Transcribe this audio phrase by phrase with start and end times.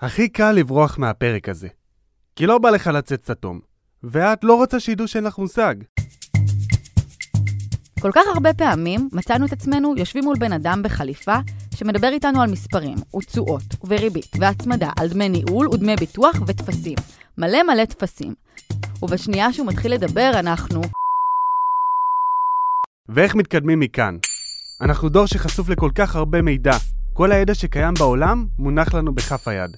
[0.00, 1.68] הכי קל לברוח מהפרק הזה.
[2.36, 3.60] כי לא בא לך לצאת סתום,
[4.02, 5.74] ואת לא רוצה שידעו שאין לך מושג.
[8.00, 11.36] כל כך הרבה פעמים מצאנו את עצמנו יושבים מול בן אדם בחליפה
[11.74, 16.96] שמדבר איתנו על מספרים, ותשואות, וריבית, והצמדה, על דמי ניהול ודמי ביטוח וטפסים.
[17.38, 18.34] מלא מלא טפסים.
[19.02, 20.80] ובשנייה שהוא מתחיל לדבר אנחנו...
[23.08, 24.16] ואיך מתקדמים מכאן?
[24.80, 26.97] אנחנו דור שחשוף לכל כך הרבה מידע.
[27.18, 29.76] כל הידע שקיים בעולם מונח לנו בכף היד.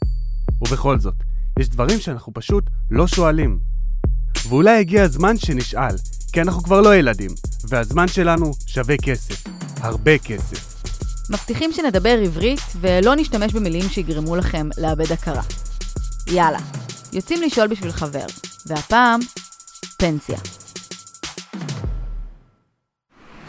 [0.63, 1.15] ובכל זאת,
[1.59, 3.59] יש דברים שאנחנו פשוט לא שואלים.
[4.49, 5.95] ואולי הגיע הזמן שנשאל,
[6.33, 7.31] כי אנחנו כבר לא ילדים,
[7.69, 9.45] והזמן שלנו שווה כסף.
[9.81, 10.83] הרבה כסף.
[11.31, 15.43] מבטיחים שנדבר עברית ולא נשתמש במילים שיגרמו לכם לאבד הכרה.
[16.27, 16.61] יאללה,
[17.13, 18.27] יוצאים לשאול בשביל חבר,
[18.67, 19.21] והפעם,
[19.99, 20.39] פנסיה.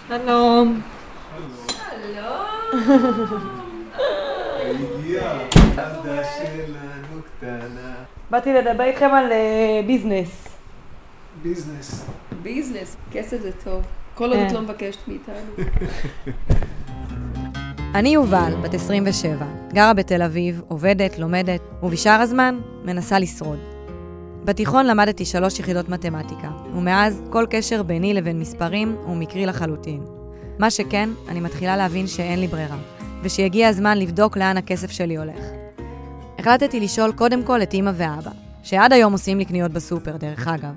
[0.08, 0.82] שלום.
[8.32, 10.48] באתי לדבר איתכם על אה, ביזנס.
[11.44, 12.06] ביזנס.
[12.44, 13.84] ביזנס, כסף זה טוב.
[14.16, 14.54] כל עוד את כן.
[14.54, 15.36] לא מבקשת מאיתנו.
[17.96, 23.60] אני יובל, בת 27, גרה בתל אביב, עובדת, לומדת, ובשאר הזמן מנסה לשרוד.
[24.44, 30.04] בתיכון למדתי שלוש יחידות מתמטיקה, ומאז כל קשר ביני לבין מספרים הוא מקרי לחלוטין.
[30.60, 32.78] מה שכן, אני מתחילה להבין שאין לי ברירה,
[33.24, 35.46] ושיגיע הזמן לבדוק לאן הכסף שלי הולך.
[36.40, 38.32] החלטתי לשאול קודם כל את אמא ואבא,
[38.64, 40.74] שעד היום עושים לי קניות בסופר, דרך אגב.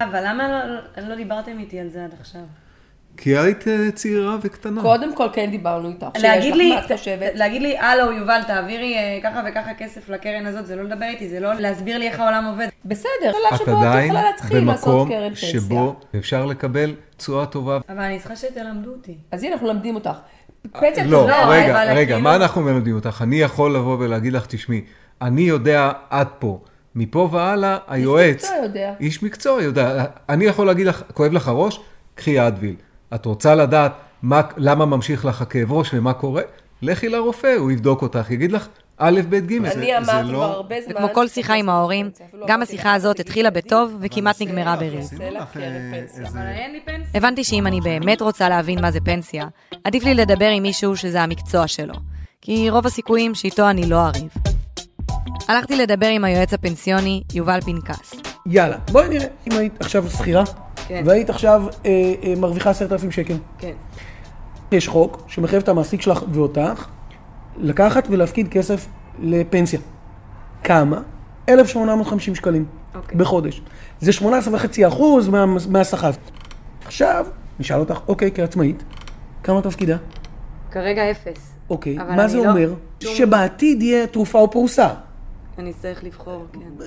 [0.00, 2.42] אבל למה לא, לא דיברתם איתי על זה עד עכשיו?
[3.16, 4.82] כי היית אה, צעירה וקטנה.
[4.82, 6.06] קודם כל כן דיברנו איתך.
[6.18, 7.30] להגיד לי, מה את חושבת?
[7.34, 11.28] להגיד לי, הלו יובל, תעבירי אה, ככה וככה כסף לקרן הזאת, זה לא לדבר איתי,
[11.28, 12.68] זה לא להסביר לי איך העולם עובד.
[12.84, 14.12] בסדר, את עדיין
[14.50, 15.08] במקום.
[15.34, 17.78] שבו אפשר לקבל תשואה טובה.
[17.88, 19.14] אבל אני צריכה שתלמדו אותי.
[19.32, 20.18] אז הנה, אנחנו מלמדים אותך.
[20.72, 23.22] פנסיה לא, אבל רגע, רגע, כאילו- מה אנחנו מלמדים אותך?
[23.22, 24.84] אני יכול לבוא ולהגיד לך, תשמעי,
[25.22, 26.60] אני יודע עד פה.
[26.94, 28.92] מפה והלאה, היועץ, מקצוע יודע.
[29.00, 30.04] איש מקצוע יודע.
[30.28, 31.80] אני יכול להגיד לך, כואב לך הראש?
[32.14, 32.74] קחי אדוויל.
[33.14, 33.92] את רוצה לדעת
[34.22, 36.42] מה, למה ממשיך לך הכאב ראש ומה קורה?
[36.82, 39.64] לכי לרופא, הוא יבדוק אותך, יגיד לך א', ב', ג'.
[39.64, 40.94] אני אמרתי לא- כבר הרבה זמן.
[40.96, 45.08] וכמו כל שיחה עם ההורים, לא גם השיחה הזאת התחילה בטוב וכמעט נגמרה בריב.
[45.20, 45.94] אה.
[45.94, 46.22] איזה-
[47.14, 49.46] הבנתי שאם אני באמת רוצה להבין מה זה פנסיה,
[49.84, 51.94] עדיף לי לדבר עם מישהו שזה המקצוע שלו.
[52.42, 54.28] כי רוב הסיכויים שאיתו אני לא אריב.
[55.48, 58.14] הלכתי לדבר עם היועץ הפנסיוני, יובל פנקס.
[58.46, 60.44] יאללה, בואי נראה, אם היית עכשיו שכירה,
[60.88, 61.02] כן.
[61.06, 61.90] והיית עכשיו אה,
[62.24, 63.36] אה, מרוויחה עשרת אלפים שקל.
[63.58, 63.72] כן.
[64.72, 66.86] יש חוק שמחייב את המעסיק שלך ואותך
[67.60, 68.86] לקחת ולהפקיד כסף
[69.22, 69.80] לפנסיה.
[70.64, 71.00] כמה?
[71.48, 72.64] 1,850 שקלים
[72.94, 73.18] אוקיי.
[73.18, 73.62] בחודש.
[74.00, 74.24] זה 18.5
[74.88, 76.10] אחוז מה, מהשכר.
[76.86, 77.26] עכשיו,
[77.60, 78.82] נשאל אותך, אוקיי, כעצמאית,
[79.42, 79.96] כמה תפקידה?
[80.70, 81.52] כרגע אפס.
[81.70, 82.72] אוקיי, מה זה לא- אומר?
[83.00, 84.88] שום- שבעתיד יהיה תרופה או פרוסה.
[85.58, 86.84] אני אצטרך לבחור, כן.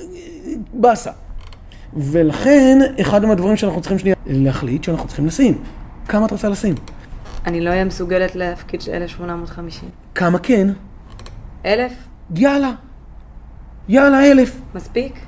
[0.73, 1.11] באסה.
[1.93, 5.63] ולכן, אחד מהדברים שאנחנו צריכים שנייה להחליט שאנחנו צריכים לשים.
[6.07, 6.75] כמה את רוצה לשים?
[7.45, 9.89] אני לא אהיה מסוגלת להפקיד 1,850.
[10.15, 10.67] כמה כן?
[11.65, 11.93] אלף?
[12.35, 12.71] יאללה.
[13.89, 14.61] יאללה, אלף.
[14.75, 15.19] מספיק?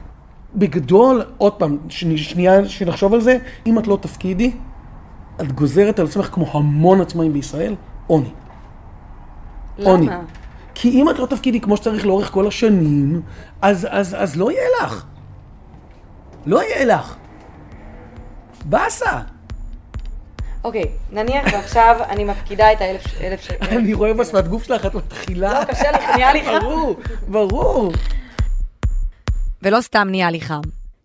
[0.55, 4.51] בגדול, עוד פעם, שני, שנייה שנחשוב על זה, אם את לא תפקידי,
[5.41, 7.75] את גוזרת על עצמך, כמו המון עצמאים בישראל,
[8.07, 8.29] עוני.
[9.77, 10.05] עוני.
[10.05, 10.21] למה?
[10.75, 13.21] כי אם את לא תפקידי כמו שצריך לאורך כל השנים,
[13.61, 15.05] אז, אז, אז לא יהיה לך.
[16.45, 17.15] לא יהיה לך.
[18.65, 19.19] באסה.
[20.63, 23.65] אוקיי, נניח ועכשיו אני מפקידה את האלף אלף שקל.
[23.77, 25.59] אני רואה בשפת גוף שלך, את מתחילה.
[25.59, 26.59] לא, קשה לי, נהיה לי חם.
[26.61, 27.93] ברור, ברור.
[29.61, 30.61] ולא סתם נהיה לי חם.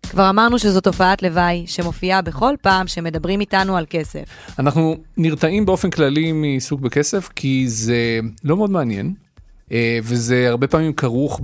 [0.09, 4.23] כבר אמרנו שזו תופעת לוואי שמופיעה בכל פעם שמדברים איתנו על כסף.
[4.59, 9.13] אנחנו נרתעים באופן כללי מעיסוק בכסף כי זה לא מאוד מעניין
[9.71, 11.41] אה, וזה הרבה פעמים כרוך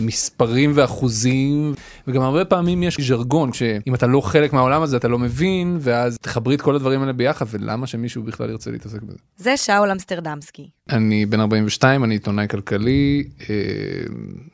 [0.00, 1.74] במספרים ואחוזים
[2.06, 6.16] וגם הרבה פעמים יש ז'רגון שאם אתה לא חלק מהעולם הזה אתה לא מבין ואז
[6.20, 9.18] תחברי את כל הדברים האלה ביחד ולמה שמישהו בכלל ירצה להתעסק בזה.
[9.36, 10.68] זה שאול אמסטרדמסקי.
[10.90, 13.54] אני בן 42 אני עיתונאי כלכלי אה,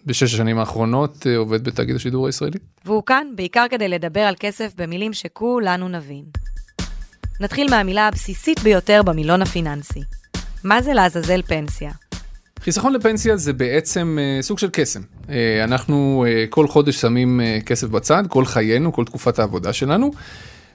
[0.06, 2.58] בשש השנים האחרונות אה, עובד בתאגיד השידור הישראלי.
[2.84, 6.24] והוא כאן בעיקר כדי לדבר על כסף במילים שכולנו נבין.
[7.40, 10.00] נתחיל מהמילה הבסיסית ביותר במילון הפיננסי.
[10.64, 11.90] מה זה לעזאזל פנסיה?
[12.60, 15.00] חיסכון לפנסיה זה בעצם אה, סוג של קסם.
[15.30, 20.10] אה, אנחנו אה, כל חודש שמים אה, כסף בצד, כל חיינו, כל תקופת העבודה שלנו,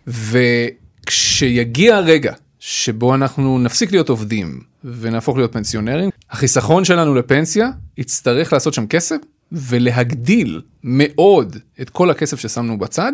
[0.08, 8.74] וכשיגיע הרגע שבו אנחנו נפסיק להיות עובדים ונהפוך להיות פנסיונרים, החיסכון שלנו לפנסיה יצטרך לעשות
[8.74, 9.18] שם כסף
[9.52, 13.12] ולהגדיל מאוד את כל הכסף ששמנו בצד,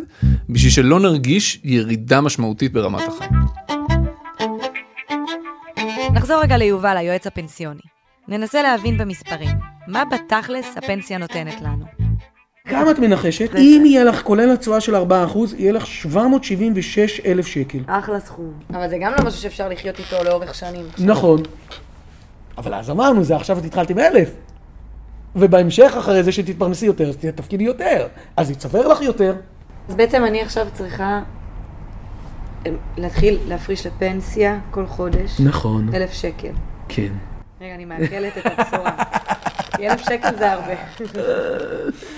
[0.49, 3.31] בשביל שלא נרגיש ירידה משמעותית ברמת החיים.
[6.13, 7.81] נחזור רגע ליובל, היועץ הפנסיוני.
[8.27, 9.76] ננסה להבין במספרים.
[9.87, 11.85] מה בתכלס הפנסיה נותנת לנו.
[12.65, 13.55] כמה את מנחשת?
[13.55, 14.99] אם יהיה לך, כולל התשואה של 4%,
[15.57, 17.79] יהיה לך 776 אלף שקל.
[17.87, 18.53] אחלה סכום.
[18.69, 20.85] אבל זה גם לא משהו שאפשר לחיות איתו לאורך שנים.
[20.99, 21.43] נכון.
[22.57, 24.29] אבל אז אמרנו, זה עכשיו את התחלתי באלף.
[25.35, 28.07] ובהמשך, אחרי זה שתתפרנסי יותר, אז תפקידי יותר.
[28.37, 29.35] אז יצטבר לך יותר.
[29.89, 31.21] אז בעצם אני עכשיו צריכה
[32.65, 35.41] אה, להתחיל להפריש לפנסיה כל חודש.
[35.41, 35.89] נכון.
[35.93, 36.51] אלף שקל.
[36.89, 37.13] כן.
[37.61, 38.91] רגע, אני מעגלת את הבשורה.
[39.77, 40.73] כי אלף שקל זה הרבה.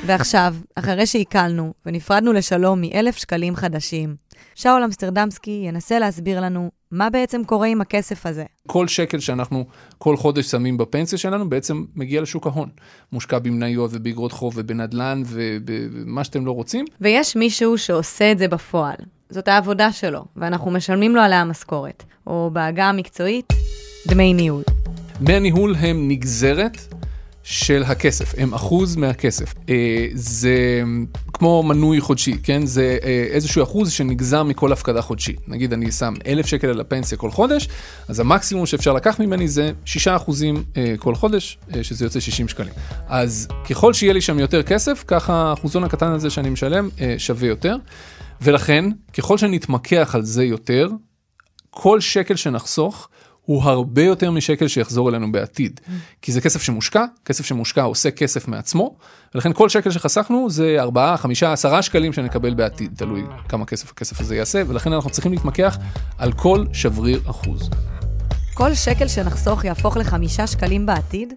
[0.06, 4.16] ועכשיו, אחרי שעיכלנו ונפרדנו לשלום מאלף שקלים חדשים,
[4.56, 8.44] שאול אמסטרדמסקי ינסה להסביר לנו מה בעצם קורה עם הכסף הזה.
[8.68, 9.66] כל שקל שאנחנו
[9.98, 12.70] כל חודש שמים בפנסיה שלנו בעצם מגיע לשוק ההון.
[13.12, 16.86] מושקע במניות ובאגרות חוב ובנדל"ן ובמה שאתם לא רוצים.
[17.02, 18.96] ויש מישהו שעושה את זה בפועל.
[19.30, 23.54] זאת העבודה שלו, ואנחנו משלמים לו עליה משכורת, או בעגה המקצועית,
[24.08, 24.64] דמי ניהול.
[25.22, 26.78] דמי הניהול הם נגזרת
[27.50, 29.54] של הכסף, הם אחוז מהכסף.
[29.70, 30.82] אה, זה
[31.34, 32.66] כמו מנוי חודשי, כן?
[32.66, 35.40] זה אה, איזשהו אחוז שנגזר מכל הפקדה חודשית.
[35.48, 37.68] נגיד אני שם אלף שקל על הפנסיה כל חודש,
[38.08, 42.74] אז המקסימום שאפשר לקחת ממני זה שישה אחוזים אה, כל חודש, שזה יוצא 60 שקלים.
[43.08, 47.76] אז ככל שיהיה לי שם יותר כסף, ככה האחוזון הקטן הזה שאני משלם שווה יותר.
[48.42, 50.90] ולכן, ככל שנתמקח על זה יותר,
[51.70, 53.10] כל שקל שנחסוך,
[53.50, 55.80] הוא הרבה יותר משקל שיחזור אלינו בעתיד.
[56.22, 58.96] כי זה כסף שמושקע, כסף שמושקע עושה כסף מעצמו,
[59.36, 64.22] ולכן כל שקל שחסכנו זה 4, 5, 10 שקלים שנקבל בעתיד, תלוי כמה כסף הכסף
[64.22, 65.78] הזה יעשה, ולכן אנחנו צריכים להתמקח
[66.18, 67.70] על כל שבריר אחוז.
[68.54, 71.34] כל שקל שנחסוך יהפוך לחמישה שקלים בעתיד,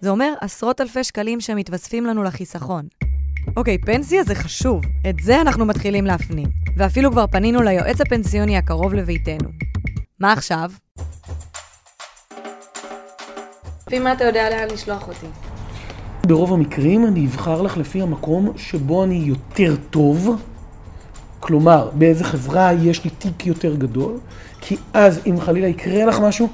[0.00, 2.88] זה אומר עשרות אלפי שקלים שמתווספים לנו לחיסכון.
[3.56, 6.48] אוקיי, פנסיה זה חשוב, את זה אנחנו מתחילים להפנים.
[6.76, 9.48] ואפילו כבר פנינו ליועץ הפנסיוני הקרוב לביתנו.
[10.20, 10.70] מה עכשיו?
[13.88, 15.26] לפי מה אתה יודע לאן לשלוח אותי?
[16.26, 20.42] ברוב המקרים אני אבחר לך לפי המקום שבו אני יותר טוב,
[21.40, 24.18] כלומר, באיזה חברה יש לי תיק יותר גדול,
[24.60, 26.48] כי אז אם חלילה יקרה לך משהו,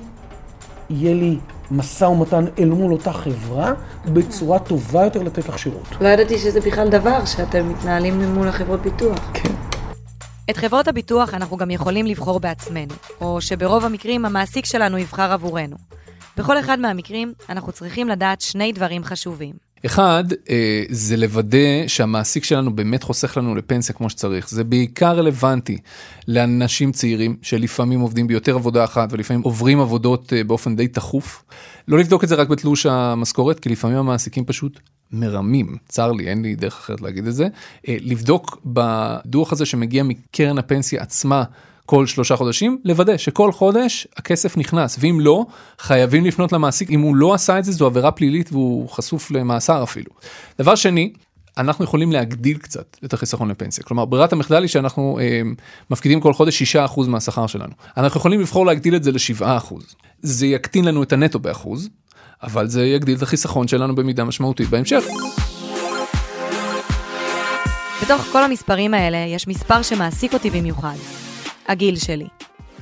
[0.90, 1.38] יהיה לי
[1.70, 3.72] משא ומתן אל מול אותה חברה
[4.04, 5.86] בצורה טובה יותר לתת לך שירות.
[6.00, 9.18] לא ידעתי שזה בכלל דבר שאתם מתנהלים מול החברות ביטוח.
[9.34, 9.52] כן.
[10.50, 16.01] את חברות הביטוח אנחנו גם יכולים לבחור בעצמנו, או שברוב המקרים המעסיק שלנו יבחר עבורנו.
[16.36, 19.72] בכל אחד מהמקרים אנחנו צריכים לדעת שני דברים חשובים.
[19.86, 24.48] אחד, אה, זה לוודא שהמעסיק שלנו באמת חוסך לנו לפנסיה כמו שצריך.
[24.50, 25.78] זה בעיקר רלוונטי
[26.28, 31.44] לאנשים צעירים שלפעמים עובדים ביותר עבודה אחת ולפעמים עוברים עבודות אה, באופן די תכוף.
[31.88, 34.80] לא לבדוק את זה רק בתלוש המשכורת, כי לפעמים המעסיקים פשוט
[35.12, 37.48] מרמים, צר לי, אין לי דרך אחרת להגיד את זה.
[37.88, 41.44] אה, לבדוק בדוח הזה שמגיע מקרן הפנסיה עצמה.
[41.86, 45.44] כל שלושה חודשים, לוודא שכל חודש הכסף נכנס, ואם לא,
[45.78, 49.82] חייבים לפנות למעסיק, אם הוא לא עשה את זה, זו עבירה פלילית והוא חשוף למאסר
[49.82, 50.10] אפילו.
[50.58, 51.12] דבר שני,
[51.58, 53.84] אנחנו יכולים להגדיל קצת את החיסכון לפנסיה.
[53.84, 55.40] כלומר, ברירת המחדל היא שאנחנו אה,
[55.90, 57.72] מפקידים כל חודש 6% מהשכר שלנו.
[57.96, 59.74] אנחנו יכולים לבחור להגדיל את זה ל-7%.
[60.22, 61.88] זה יקטין לנו את הנטו באחוז,
[62.42, 65.04] אבל זה יגדיל את החיסכון שלנו במידה משמעותית בהמשך.
[68.02, 70.96] בתוך כל המספרים האלה יש מספר שמעסיק אותי במיוחד.
[71.68, 72.26] הגיל שלי.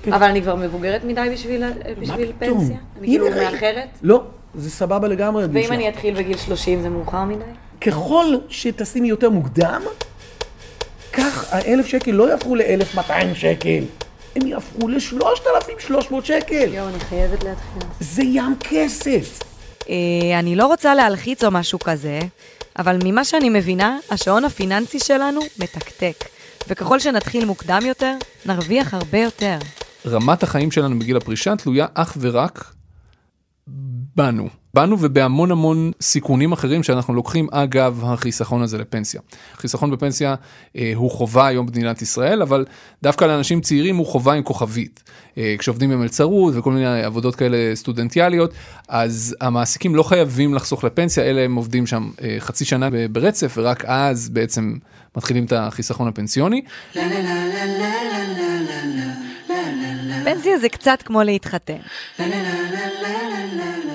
[0.03, 0.13] כן.
[0.13, 1.63] אבל אני כבר מבוגרת מדי בשביל,
[2.01, 2.77] בשביל פנסיה?
[2.99, 3.89] אני כאילו מאחרת?
[4.03, 4.23] לא,
[4.55, 5.45] זה סבבה לגמרי.
[5.53, 7.45] ואם אני אתחיל בגיל 30 זה מאוחר מדי?
[7.81, 9.83] ככל שתשימי יותר מוקדם,
[11.13, 13.85] כך האלף שקל לא יהפכו ל-1,200 שקל.
[14.37, 16.75] הם יהפכו ל-3,300 שקל.
[16.75, 17.83] יואו, אני חייבת להתחיל.
[18.01, 19.39] זה ים כסף.
[19.89, 22.19] אה, אני לא רוצה להלחיץ או משהו כזה,
[22.79, 26.25] אבל ממה שאני מבינה, השעון הפיננסי שלנו מתקתק.
[26.69, 29.59] וככל שנתחיל מוקדם יותר, נרוויח הרבה יותר.
[30.07, 32.73] רמת החיים שלנו בגיל הפרישה תלויה אך ורק
[34.17, 34.60] בנו.
[34.75, 39.21] בנו ובהמון המון סיכונים אחרים שאנחנו לוקחים אגב החיסכון הזה לפנסיה.
[39.57, 40.35] חיסכון בפנסיה
[40.77, 42.65] אה, הוא חובה היום במדינת ישראל, אבל
[43.03, 45.03] דווקא לאנשים צעירים הוא חובה עם כוכבית.
[45.39, 48.55] אה, כשעובדים במלצרות וכל מיני עבודות כאלה סטודנטיאליות,
[48.89, 53.85] אז המעסיקים לא חייבים לחסוך לפנסיה, אלא הם עובדים שם אה, חצי שנה ברצף, ורק
[53.85, 54.75] אז בעצם
[55.17, 56.63] מתחילים את החיסכון הפנסיוני.
[60.25, 61.79] פנסיה זה קצת כמו להתחתן.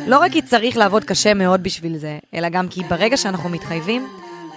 [0.08, 4.08] לא רק כי צריך לעבוד קשה מאוד בשביל זה, אלא גם כי ברגע שאנחנו מתחייבים,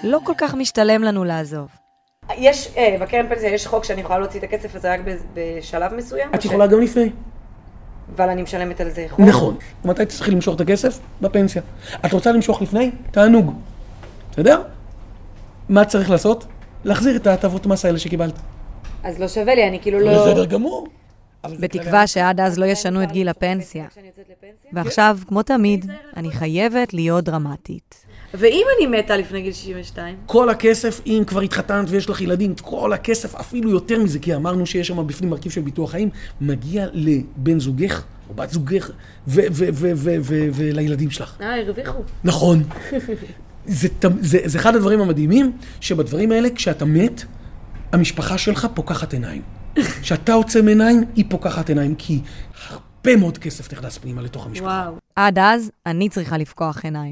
[0.04, 1.68] לא כל כך משתלם לנו לעזוב.
[2.36, 5.00] יש, אה, בקרן פנסיה יש חוק שאני יכולה להוציא את הכסף הזה רק
[5.34, 6.28] בשלב מסוים?
[6.34, 7.10] את יכולה גם לפני.
[8.16, 9.20] אבל אני משלמת על זה חוק?
[9.20, 9.56] נכון.
[9.84, 10.98] מתי תצטרכי למשוך את הכסף?
[11.20, 11.62] בפנסיה.
[12.06, 12.90] את רוצה למשוך לפני?
[13.10, 13.54] תענוג.
[14.32, 14.62] בסדר?
[15.68, 16.46] מה צריך לעשות?
[16.84, 18.34] להחזיר את ההטבות מס האלה שקיבלת.
[19.04, 20.12] אז לא שווה לי, אני כאילו לא...
[20.12, 20.86] בסדר גמור.
[21.60, 23.86] בתקווה שעד אז לא ישנו את גיל הפנסיה.
[24.72, 28.04] ועכשיו, כמו תמיד, אני חייבת להיות דרמטית.
[28.34, 30.16] ואם אני מתה לפני גיל 62?
[30.26, 34.66] כל הכסף, אם כבר התחתנת ויש לך ילדים, כל הכסף, אפילו יותר מזה, כי אמרנו
[34.66, 38.90] שיש שם בפנים מרכיב של ביטוח חיים, מגיע לבן זוגך או בת זוגך
[40.54, 41.36] ולילדים שלך.
[41.40, 41.98] אה, הרוויחו.
[42.24, 42.62] נכון.
[43.66, 47.24] זה, תמ- זה, זה אחד הדברים המדהימים, שבדברים האלה, כשאתה מת,
[47.92, 49.42] המשפחה שלך פוקחת עיניים.
[50.02, 52.20] כשאתה עוצם עיניים, היא פוקחת עיניים, כי
[52.68, 54.66] הרבה מאוד כסף נכנס פנימה לתוך המשפחה.
[54.66, 54.94] וואו.
[55.16, 57.10] עד אז, אני צריכה לפקוח עיניים.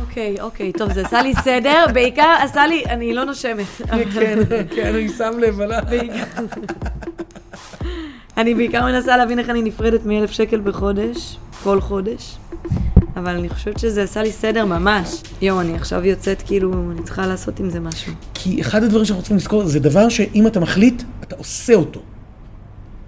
[0.00, 3.66] אוקיי, אוקיי, טוב, זה עשה לי סדר, בעיקר עשה לי, אני לא נושמת.
[4.14, 4.38] כן,
[4.76, 5.80] כן, אני שם לב, עלה.
[8.36, 12.36] אני בעיקר מנסה להבין איך אני נפרדת מאלף שקל בחודש, כל חודש.
[13.16, 15.08] אבל אני חושבת שזה עשה לי סדר ממש.
[15.42, 18.12] יואו, אני עכשיו יוצאת כאילו, אני צריכה לעשות עם זה משהו.
[18.34, 22.00] כי אחד הדברים שאנחנו צריכים לזכור, זה דבר שאם אתה מחליט, אתה עושה אותו.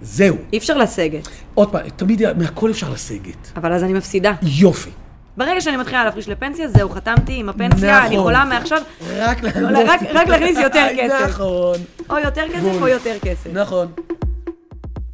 [0.01, 0.35] זהו.
[0.53, 3.51] אי אפשר לסגת, עוד פעם, תמיד מהכל אפשר לסגת.
[3.55, 4.33] אבל אז אני מפסידה.
[4.43, 4.89] יופי.
[5.37, 8.19] ברגע שאני מתחילה להפריש לפנסיה, זהו, חתמתי עם הפנסיה, אני נכון.
[8.19, 8.81] יכולה מעכשיו,
[9.17, 9.49] רק לא,
[9.87, 11.25] רק- רק להכניס יותר כסף.
[11.29, 11.75] נכון,
[12.09, 13.49] או יותר כסף או יותר כסף.
[13.53, 13.87] נכון.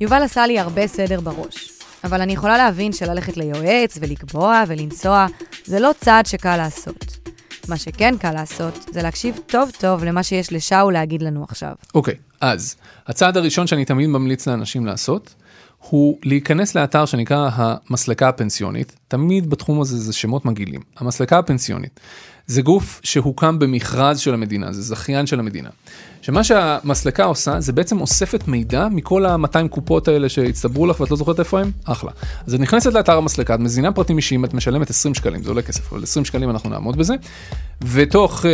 [0.01, 1.69] יובל עשה לי הרבה סדר בראש,
[2.03, 5.27] אבל אני יכולה להבין שללכת ליועץ ולקבוע ולנסוע,
[5.65, 7.17] זה לא צעד שקל לעשות.
[7.67, 11.74] מה שכן קל לעשות, זה להקשיב טוב טוב למה שיש לשאול להגיד לנו עכשיו.
[11.95, 12.75] אוקיי, אז
[13.07, 15.36] הצעד הראשון שאני תמיד ממליץ לאנשים לעשות,
[15.89, 20.81] הוא להיכנס לאתר שנקרא המסלקה הפנסיונית, תמיד בתחום הזה זה שמות מגעילים.
[20.98, 22.00] המסלקה הפנסיונית
[22.47, 25.69] זה גוף שהוקם במכרז של המדינה, זה זכיין של המדינה.
[26.21, 31.17] שמה שהמסלקה עושה זה בעצם אוספת מידע מכל ה-200 קופות האלה שהצטברו לך ואת לא
[31.17, 31.71] זוכרת איפה הם?
[31.83, 32.12] אחלה.
[32.47, 35.62] אז את נכנסת לאתר המסלקה, את מזינה פרטים אישיים, את משלמת 20 שקלים, זה עולה
[35.62, 37.13] כסף, אבל 20 שקלים אנחנו נעמוד בזה.
[37.81, 38.47] ותוך uh,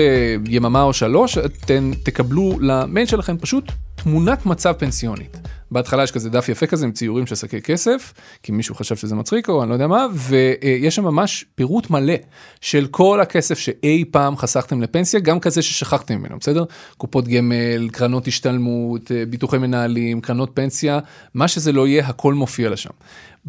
[0.50, 5.38] יממה או שלוש אתן תקבלו למייל שלכם פשוט תמונת מצב פנסיונית.
[5.72, 9.16] בהתחלה יש כזה דף יפה כזה עם ציורים של שקי כסף, כי מישהו חשב שזה
[9.16, 12.14] מצחיק או אני לא יודע מה, ויש שם ממש פירוט מלא
[12.62, 16.64] של כל הכסף שאי פעם חסכתם לפנסיה, גם כזה ששכחתם ממנו, בסדר?
[16.98, 21.00] קופות גמל, קרנות השתלמות, אה, ביטוחי מנהלים, קרנות פנסיה,
[21.34, 22.90] מה שזה לא יהיה, הכל מופיע לשם.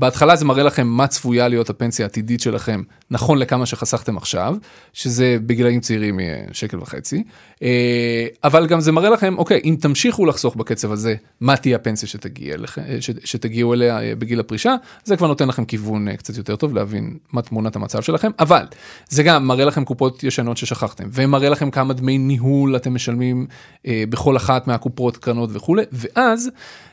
[0.00, 4.54] בהתחלה זה מראה לכם מה צפויה להיות הפנסיה העתידית שלכם, נכון לכמה שחסכתם עכשיו,
[4.92, 7.24] שזה בגילאים צעירים יהיה שקל וחצי,
[7.62, 12.08] אה, אבל גם זה מראה לכם, אוקיי, אם תמשיכו לחסוך בקצב הזה, מה תהיה הפנסיה
[12.08, 16.56] שתגיע, לכם- אה, שתגיעו אליה אה, בגיל הפרישה, זה כבר נותן לכם כיוון קצת יותר
[16.56, 18.64] טוב להבין מה תמונת המצב שלכם, אבל
[19.08, 23.46] זה גם מראה לכם קופות ישנות ששכחתם, ומראה לכם כמה דמי ניהול אתם משלמים
[23.86, 26.50] בכל אחת מהקופות, קרנות וכולי, ואז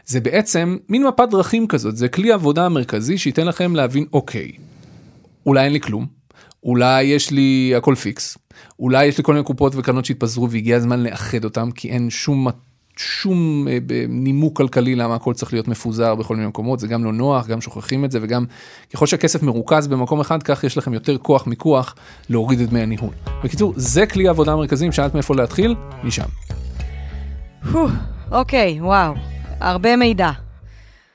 [0.07, 4.51] זה בעצם מין מפת דרכים כזאת, זה כלי עבודה המרכזי שייתן לכם להבין, אוקיי,
[5.45, 6.05] אולי אין לי כלום,
[6.63, 8.37] אולי יש לי הכל פיקס,
[8.79, 12.47] אולי יש לי כל מיני קופות וקרנות שהתפזרו והגיע הזמן לאחד אותם, כי אין שום,
[12.97, 13.77] שום אה,
[14.09, 17.61] נימוק כלכלי למה הכל צריך להיות מפוזר בכל מיני מקומות, זה גם לא נוח, גם
[17.61, 18.45] שוכחים את זה, וגם
[18.93, 21.95] ככל שהכסף מרוכז במקום אחד, כך יש לכם יותר כוח מיקוח
[22.29, 23.13] להוריד את דמי הניהול.
[23.43, 26.27] בקיצור, זה כלי העבודה המרכזי, אם שאלת מאיפה להתחיל, משם.
[28.31, 29.13] אוקיי, וואו,
[29.59, 30.31] הרבה מידע.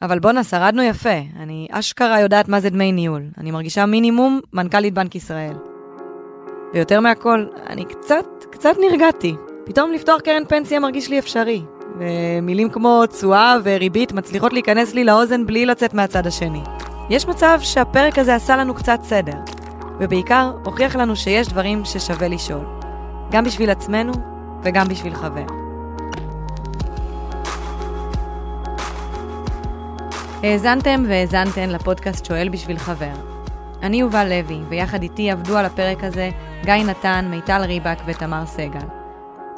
[0.02, 1.18] אבל בואנה, שרדנו יפה.
[1.40, 3.22] אני אשכרה יודעת מה זה דמי ניהול.
[3.38, 5.54] אני מרגישה מינימום מנכ"לית בנק ישראל.
[6.74, 9.34] ויותר מהכל, אני קצת, קצת נרגעתי.
[9.64, 11.62] פתאום לפתוח קרן פנסיה מרגיש לי אפשרי.
[11.98, 16.62] ומילים כמו תשואה וריבית מצליחות להיכנס לי לאוזן בלי לצאת מהצד השני.
[17.10, 19.36] יש מצב שהפרק הזה עשה לנו קצת סדר,
[20.00, 22.64] ובעיקר הוכיח לנו שיש דברים ששווה לשאול.
[23.30, 24.12] גם בשביל עצמנו
[24.62, 25.61] וגם בשביל חבר.
[30.42, 33.14] האזנתם והאזנתן לפודקאסט שואל בשביל חבר.
[33.82, 36.30] אני יובל לוי, ויחד איתי עבדו על הפרק הזה
[36.64, 38.86] גיא נתן, מיטל ריבק ותמר סגל.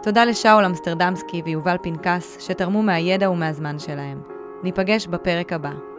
[0.03, 4.23] תודה לשאול אמסטרדמסקי ויובל פנקס, שתרמו מהידע ומהזמן שלהם.
[4.63, 5.94] ניפגש בפרק הבא.